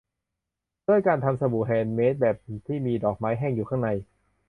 [0.87, 2.35] ด้วยการทำสบู่แฮนด์เมดแบบ
[2.67, 3.89] ที่มีดอกไม้แห้งอยู่ข้างใน